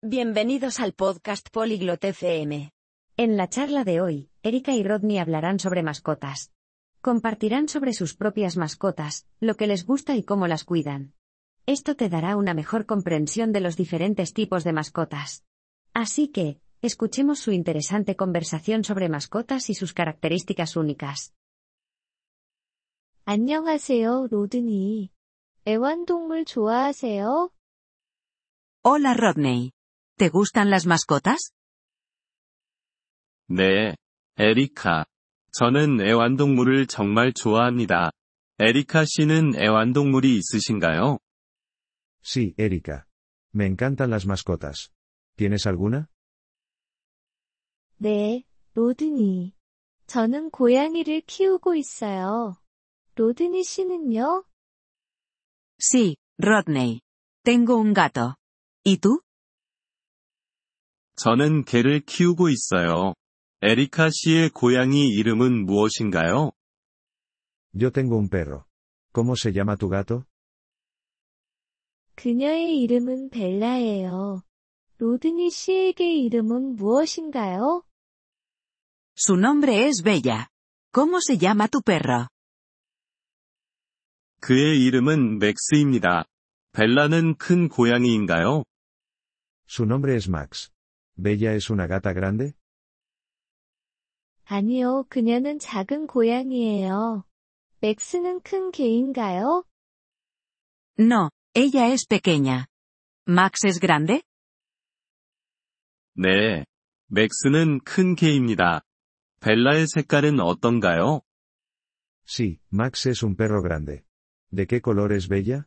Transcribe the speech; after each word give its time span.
Bienvenidos 0.00 0.78
al 0.78 0.92
podcast 0.92 1.48
Polyglot 1.50 2.04
FM. 2.04 2.70
En 3.16 3.36
la 3.36 3.48
charla 3.48 3.82
de 3.82 4.00
hoy, 4.00 4.30
Erika 4.44 4.72
y 4.72 4.84
Rodney 4.84 5.18
hablarán 5.18 5.58
sobre 5.58 5.82
mascotas. 5.82 6.52
Compartirán 7.00 7.68
sobre 7.68 7.92
sus 7.92 8.14
propias 8.14 8.56
mascotas, 8.56 9.26
lo 9.40 9.56
que 9.56 9.66
les 9.66 9.84
gusta 9.84 10.14
y 10.14 10.22
cómo 10.22 10.46
las 10.46 10.62
cuidan. 10.62 11.14
Esto 11.66 11.96
te 11.96 12.08
dará 12.08 12.36
una 12.36 12.54
mejor 12.54 12.86
comprensión 12.86 13.50
de 13.50 13.60
los 13.60 13.76
diferentes 13.76 14.34
tipos 14.34 14.62
de 14.62 14.72
mascotas. 14.72 15.44
Así 15.94 16.28
que, 16.28 16.60
escuchemos 16.80 17.40
su 17.40 17.50
interesante 17.50 18.14
conversación 18.14 18.84
sobre 18.84 19.08
mascotas 19.08 19.68
y 19.68 19.74
sus 19.74 19.94
características 19.94 20.76
únicas. 20.76 21.34
안녕하세요, 23.24 24.28
로드니. 24.30 25.10
애완동물 25.66 26.44
좋아하세요? 26.44 27.50
Hola 28.84 29.14
Rodney. 29.14 29.72
¿Te 30.18 30.30
gustan 30.30 30.68
las 30.68 30.84
mascotas? 30.84 31.52
네, 33.48 33.94
에리카. 34.36 35.06
저는 35.52 36.00
애완동물을 36.00 36.88
정말 36.88 37.32
좋아합니다. 37.32 38.10
에리카 38.58 39.04
씨는 39.06 39.54
애완동물이 39.54 40.36
있으신가요? 40.36 41.18
Sí, 42.20 42.52
Erika. 42.58 43.04
Me 43.54 43.66
encantan 43.66 44.10
las 44.10 44.26
mascotas. 44.26 44.90
¿Tienes 45.36 45.68
alguna? 45.68 46.08
네, 47.98 48.42
로드니. 48.74 49.54
저는 50.08 50.50
고양이를 50.50 51.20
키우고 51.20 51.76
있어요. 51.76 52.56
로드니 53.14 53.62
씨는요? 53.62 54.44
Sí, 55.78 56.16
Rodney. 56.38 57.02
Tengo 57.44 57.76
un 57.76 57.94
gato. 57.94 58.34
¿Y 58.84 58.98
tú? 58.98 59.22
저는 61.18 61.64
개를 61.64 62.00
키우고 62.00 62.48
있어요. 62.48 63.14
에리카 63.60 64.08
씨의 64.08 64.50
고양이 64.50 65.08
이름은 65.08 65.66
무엇인가요? 65.66 66.52
Yo 67.74 67.90
tengo 67.90 68.16
un 68.16 68.28
perro. 68.28 68.64
¿Cómo 69.12 69.34
se 69.34 69.52
llama 69.52 69.74
tu 69.76 69.88
gato? 69.88 70.22
그녀의 72.14 72.78
이름은 72.82 73.30
벨라예요. 73.30 74.42
로드니 74.98 75.50
씨에게 75.50 76.18
이름은 76.18 76.76
무엇인가요? 76.76 77.82
Su 79.16 79.34
nombre 79.36 79.86
es 79.86 80.04
Bella. 80.04 80.46
¿Cómo 80.92 81.18
se 81.20 81.36
llama 81.36 81.66
tu 81.66 81.82
perro? 81.82 82.28
그의 84.40 84.84
이름은 84.84 85.40
맥스입니다. 85.40 86.26
벨라는 86.70 87.34
큰 87.38 87.68
고양이인가요? 87.68 88.62
Su 89.68 89.82
nombre 89.84 90.14
es 90.14 90.28
Max. 90.28 90.70
¿Bella 91.20 91.52
es 91.54 91.68
una 91.68 91.88
gata 91.88 92.12
grande? 92.12 92.54
아니요, 94.44 95.04
그녀는 95.08 95.58
작은 95.58 96.06
고양이예요. 96.06 97.24
맥스는 97.80 98.40
큰 98.40 98.70
개인가요? 98.70 99.64
No, 100.98 101.30
ella 101.54 101.92
es 101.92 102.06
pequeña. 102.06 102.66
¿Max 103.26 103.66
es 103.66 103.80
grande? 103.80 104.22
네. 106.14 106.64
맥스는 107.08 107.80
큰 107.80 108.14
개입니다. 108.14 108.82
벨라의 109.40 109.86
색깔은 109.88 110.38
어떤가요? 110.40 111.22
Sí, 112.24 112.58
Max 112.72 113.08
es 113.08 113.24
un 113.24 113.34
perro 113.36 113.60
grande. 113.60 114.04
¿De 114.50 114.66
qué 114.66 114.80
color 114.80 115.12
es 115.12 115.28
Bella? 115.28 115.64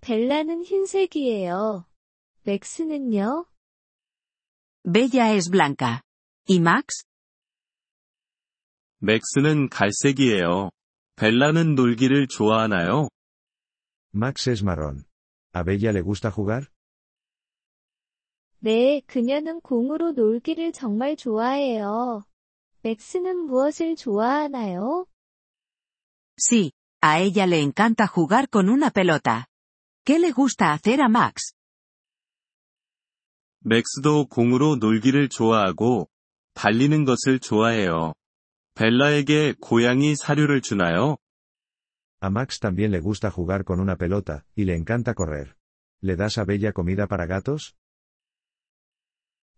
벨라는 0.00 0.64
흰색이에요. 0.64 1.86
맥스는요? 2.42 3.46
Bella 4.83 5.33
es 5.33 5.49
blanca. 5.49 6.01
¿Y 6.47 6.57
Max? 6.59 7.05
맥스는 8.99 9.69
갈색이에요. 9.69 10.71
벨라는 11.15 11.75
놀기를 11.75 12.27
좋아하나요? 12.27 13.09
Max 14.15 14.49
es 14.49 14.63
marrón. 14.63 15.05
¿A 15.53 15.63
Bella 15.63 15.91
le 15.91 16.01
gusta 16.01 16.31
jugar? 16.31 16.67
네, 18.59 19.01
그녀는 19.05 19.61
공으로 19.61 20.13
놀기를 20.13 20.71
정말 20.71 21.15
좋아해요. 21.15 22.23
맥스는 22.81 23.37
무엇을 23.45 23.95
좋아하나요? 23.95 25.05
Sí, 26.39 26.71
a 27.01 27.19
ella 27.19 27.45
le 27.45 27.61
encanta 27.61 28.07
jugar 28.07 28.47
con 28.49 28.69
una 28.69 28.89
pelota. 28.89 29.47
¿Qué 30.05 30.19
le 30.19 30.31
gusta 30.31 30.71
hacer 30.71 31.01
a 31.01 31.09
Max? 31.09 31.53
맥스도 33.64 34.26
공으로 34.26 34.76
놀기를 34.76 35.28
좋아하고, 35.28 36.08
달리는 36.54 37.04
것을 37.04 37.38
좋아해요. 37.38 38.12
벨라에게 38.74 39.54
고양이 39.60 40.16
사료를 40.16 40.60
주나요? 40.60 41.16
A 42.24 42.28
Max 42.28 42.60
también 42.60 42.92
le 42.92 43.00
gusta 43.00 43.30
jugar 43.30 43.64
con 43.64 43.80
una 43.80 43.96
pelota, 43.96 44.44
y 44.56 44.64
le 44.64 44.76
encanta 44.76 45.14
correr. 45.14 45.54
¿Le 46.02 46.16
das 46.16 46.38
a 46.38 46.44
Bella 46.44 46.72
comida 46.72 47.06
para 47.06 47.26
gatos? 47.26 47.74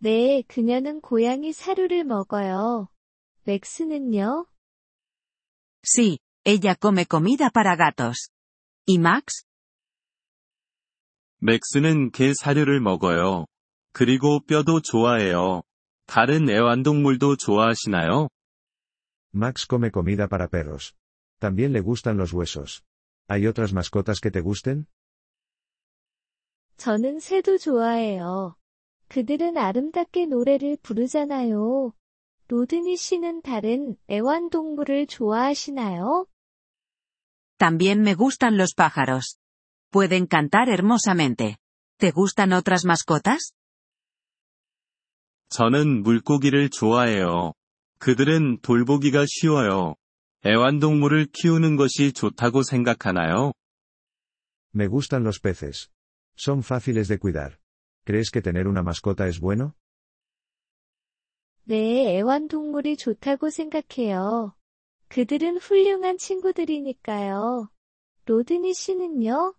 네, 0.00 0.42
그녀는 0.46 1.00
고양이 1.00 1.52
사료를 1.52 2.04
먹어요. 2.04 2.88
맥스는요? 3.44 4.46
Sí, 5.82 6.18
ella 6.44 6.76
come 6.80 7.04
comida 7.04 7.50
para 7.50 7.74
gatos. 7.76 8.30
¿Y 8.86 8.96
Max? 8.98 9.44
맥스는 11.40 12.10
개 12.12 12.32
사료를 12.34 12.80
먹어요. 12.80 13.46
그리고 13.98 14.38
뼈도 14.38 14.80
좋아해요. 14.80 15.62
다른 16.06 16.48
애완동물도 16.48 17.34
좋아하시나요? 17.34 18.28
Max 19.34 19.66
come 19.68 19.90
comida 19.90 20.28
para 20.28 20.46
perros. 20.46 20.94
También 21.40 21.72
le 21.72 21.80
gustan 21.80 22.16
los 22.16 22.32
huesos. 22.32 22.84
¿Hay 23.26 23.48
otras 23.48 23.72
mascotas 23.72 24.20
que 24.20 24.30
te 24.30 24.40
gusten? 24.40 24.86
저는 26.76 27.18
새도 27.18 27.58
좋아해요. 27.58 28.54
그들은 29.08 29.56
아름답게 29.56 30.26
노래를 30.26 30.76
부르잖아요. 30.80 31.92
로드니 32.46 32.96
씨는 32.96 33.42
다른 33.42 33.96
애완동물을 34.08 35.08
좋아하시나요? 35.08 36.26
También 37.58 38.02
me 38.02 38.14
gustan 38.14 38.56
los 38.58 38.74
pájaros. 38.76 39.40
Pueden 39.90 40.28
cantar 40.28 40.68
hermosamente. 40.68 41.56
¿Te 41.98 42.12
gustan 42.12 42.52
otras 42.52 42.84
mascotas? 42.84 43.57
저는 45.58 46.04
물고기를 46.04 46.70
좋아해요. 46.70 47.52
그들은 47.98 48.60
돌보기가 48.62 49.24
쉬워요. 49.26 49.96
애완동물을 50.46 51.26
키우는 51.32 51.74
것이 51.74 52.12
좋다고 52.12 52.62
생각하나요? 52.62 53.50
Me 54.72 54.86
gustan 54.86 55.22
los 55.22 55.40
peces. 55.40 55.88
Son 56.38 56.60
fáciles 56.60 57.08
de 57.08 57.18
cuidar. 57.18 57.58
¿Crees 58.06 58.30
que 58.30 58.40
tener 58.40 58.68
una 58.68 58.84
mascota 58.84 59.26
es 59.26 59.40
bueno? 59.40 59.74
네, 61.64 62.16
애완동물이 62.18 62.96
좋다고 62.96 63.50
생각해요. 63.50 64.54
그들은 65.08 65.56
훌륭한 65.56 66.18
친구들이니까요. 66.18 67.68
로드니 68.26 68.74
씨는요? 68.74 69.54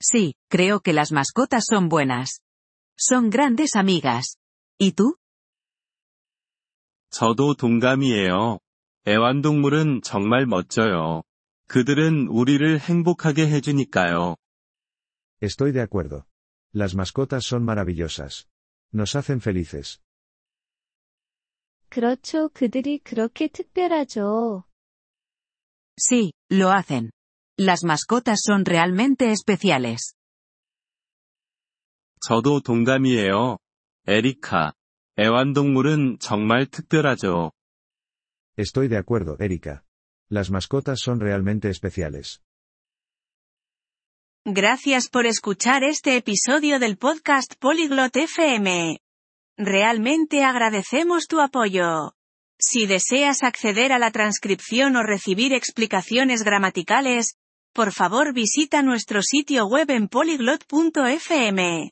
Sí, 0.00 0.32
creo 0.48 0.80
que 0.80 0.94
las 0.94 1.12
mascotas 1.12 1.64
son 1.70 1.90
buenas. 1.90 2.40
Son 2.96 3.28
grandes 3.28 3.76
amigas. 3.76 4.38
¿Y 4.78 4.92
tú? 4.92 5.16
저도 7.10 7.54
동감이에요. 7.54 8.58
애완동물은 9.06 10.02
정말 10.02 10.46
멋져요. 10.46 11.22
그들은 11.68 12.28
우리를 12.28 12.78
행복하게 12.78 13.48
해주니까요. 13.48 14.36
Estoy 15.42 15.72
de 15.72 15.80
acuerdo. 15.80 16.24
Las 16.74 16.94
mascotas 16.94 17.44
son 17.44 17.64
maravillosas. 17.64 18.46
Nos 18.94 19.16
hacen 19.16 19.40
felices. 19.40 20.00
그렇죠. 21.88 22.48
그들이 22.48 22.98
그렇게 22.98 23.48
특별하죠. 23.48 24.64
Sí, 25.98 26.32
lo 26.50 26.70
hacen. 26.70 27.10
Las 27.58 27.84
mascotas 27.84 28.40
son 28.46 28.64
realmente 28.64 29.30
especiales. 29.30 30.14
저도 32.22 32.60
동감이에요. 32.60 33.58
에리카. 34.07 34.73
애완동물은 35.17 36.19
정말 36.19 36.65
특별하죠. 36.67 37.51
Estoy 38.57 38.87
de 38.87 38.97
acuerdo, 38.97 39.37
Erika. 39.39 39.83
Las 40.29 40.49
mascotas 40.49 40.99
son 40.99 41.19
realmente 41.19 41.69
especiales. 41.69 42.41
Gracias 44.45 45.09
por 45.09 45.25
escuchar 45.25 45.83
este 45.83 46.15
episodio 46.15 46.79
del 46.79 46.97
podcast 46.97 47.55
Polyglot 47.59 48.15
FM. 48.15 48.99
Realmente 49.57 50.43
agradecemos 50.43 51.27
tu 51.27 51.41
apoyo. 51.41 52.13
Si 52.59 52.85
deseas 52.85 53.43
acceder 53.43 53.91
a 53.91 53.99
la 53.99 54.11
transcripción 54.11 54.95
o 54.95 55.03
recibir 55.03 55.53
explicaciones 55.53 56.43
gramaticales, 56.43 57.35
por 57.73 57.91
favor 57.91 58.33
visita 58.33 58.81
nuestro 58.81 59.21
sitio 59.21 59.67
web 59.67 59.91
en 59.91 60.07
polyglot.fm. 60.07 61.91